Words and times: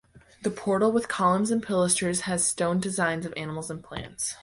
The 0.41 0.49
portal 0.49 0.91
with 0.91 1.07
columns 1.07 1.51
and 1.51 1.61
pilasters 1.63 2.21
has 2.21 2.43
stone 2.43 2.79
designs 2.79 3.23
of 3.23 3.35
animals 3.37 3.69
and 3.69 3.83
plants. 3.83 4.33